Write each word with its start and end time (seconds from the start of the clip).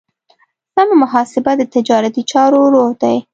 سمه 0.73 0.95
محاسبه 1.03 1.51
د 1.57 1.61
تجارتي 1.75 2.21
چارو 2.31 2.61
روح 2.73 2.89
دی. 3.01 3.17